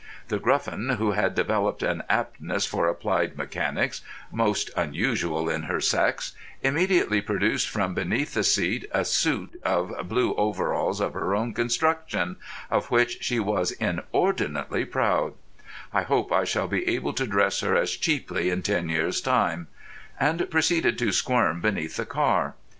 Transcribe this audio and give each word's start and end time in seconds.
The 0.29 0.39
Gruffin, 0.39 0.97
who 0.97 1.11
had 1.11 1.35
developed 1.35 1.83
an 1.83 2.01
aptness 2.09 2.65
for 2.65 2.87
applied 2.87 3.37
mechanics 3.37 4.01
most 4.31 4.71
unusual 4.75 5.47
in 5.47 5.61
her 5.69 5.79
sex, 5.79 6.31
immediately 6.63 7.21
produced 7.21 7.69
from 7.69 7.93
beneath 7.93 8.33
the 8.33 8.43
seat 8.43 8.87
a 8.93 9.05
suit 9.05 9.59
of 9.61 9.93
blue 10.09 10.33
overalls 10.33 11.01
of 11.01 11.13
her 11.13 11.35
own 11.35 11.53
construction, 11.53 12.37
of 12.71 12.89
which 12.89 13.19
she 13.21 13.39
was 13.39 13.73
inordinately 13.73 14.85
proud—I 14.85 16.01
hope 16.01 16.31
I 16.31 16.45
shall 16.45 16.67
be 16.67 16.87
able 16.87 17.13
to 17.13 17.27
dress 17.27 17.59
her 17.59 17.75
as 17.75 17.91
cheaply 17.91 18.49
in 18.49 18.63
ten 18.63 18.89
years' 18.89 19.21
time—and 19.21 20.49
proceeded 20.49 20.97
to 20.97 21.11
squirm 21.11 21.61
beneath 21.61 21.97
the 21.97 22.07
car. 22.07 22.55